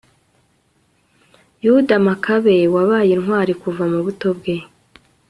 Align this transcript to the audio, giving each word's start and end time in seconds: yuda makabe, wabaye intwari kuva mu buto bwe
yuda 1.65 1.95
makabe, 2.07 2.55
wabaye 2.75 3.11
intwari 3.17 3.53
kuva 3.61 3.83
mu 3.91 3.99
buto 4.05 4.29
bwe 4.37 4.55